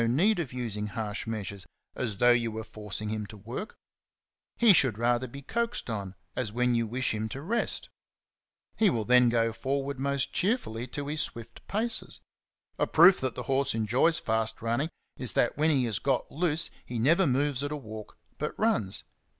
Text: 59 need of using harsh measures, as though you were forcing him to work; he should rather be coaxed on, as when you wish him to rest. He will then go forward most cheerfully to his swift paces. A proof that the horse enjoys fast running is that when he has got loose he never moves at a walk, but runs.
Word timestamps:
59 0.01 0.15
need 0.17 0.39
of 0.39 0.51
using 0.51 0.87
harsh 0.87 1.27
measures, 1.27 1.67
as 1.93 2.17
though 2.17 2.31
you 2.31 2.49
were 2.49 2.63
forcing 2.63 3.09
him 3.09 3.27
to 3.27 3.37
work; 3.37 3.75
he 4.57 4.73
should 4.73 4.97
rather 4.97 5.27
be 5.27 5.43
coaxed 5.43 5.91
on, 5.91 6.15
as 6.35 6.51
when 6.51 6.73
you 6.73 6.87
wish 6.87 7.13
him 7.13 7.29
to 7.29 7.39
rest. 7.39 7.87
He 8.75 8.89
will 8.89 9.05
then 9.05 9.29
go 9.29 9.53
forward 9.53 9.99
most 9.99 10.33
cheerfully 10.33 10.87
to 10.87 11.05
his 11.05 11.21
swift 11.21 11.67
paces. 11.67 12.19
A 12.79 12.87
proof 12.87 13.19
that 13.21 13.35
the 13.35 13.43
horse 13.43 13.75
enjoys 13.75 14.17
fast 14.17 14.59
running 14.59 14.89
is 15.17 15.33
that 15.33 15.55
when 15.55 15.69
he 15.69 15.85
has 15.85 15.99
got 15.99 16.31
loose 16.31 16.71
he 16.83 16.97
never 16.97 17.27
moves 17.27 17.61
at 17.61 17.71
a 17.71 17.77
walk, 17.77 18.17
but 18.39 18.57
runs. 18.57 19.03